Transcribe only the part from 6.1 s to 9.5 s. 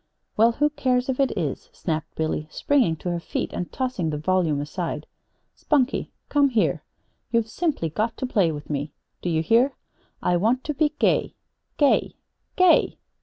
come here! You've simply got to play with me. Do you